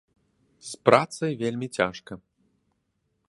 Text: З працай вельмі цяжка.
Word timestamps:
З 0.69 0.79
працай 0.89 1.31
вельмі 1.43 1.67
цяжка. 1.81 2.13